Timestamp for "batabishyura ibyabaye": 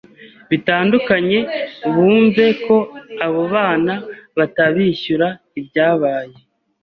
4.37-6.35